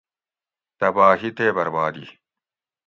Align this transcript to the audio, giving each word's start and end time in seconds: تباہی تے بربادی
تباہی 0.79 1.29
تے 1.37 1.45
بربادی 1.55 2.05